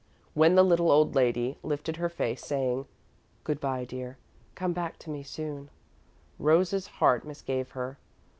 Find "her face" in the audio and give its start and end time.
1.97-2.43